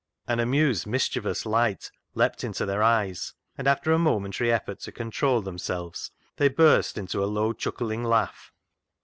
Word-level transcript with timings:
An 0.27 0.39
amused 0.39 0.87
mischievous 0.87 1.45
light 1.45 1.91
leapt 2.15 2.43
into 2.43 2.65
their 2.65 2.81
eyes, 2.81 3.35
and 3.55 3.67
after 3.67 3.91
a 3.91 3.99
momentary 3.99 4.51
effort 4.51 4.79
to 4.79 4.91
control 4.91 5.43
themselves 5.43 6.09
they 6.37 6.47
burst 6.47 6.97
into 6.97 7.23
a 7.23 7.29
low 7.29 7.53
chuckling 7.53 8.03
laugh. 8.03 8.51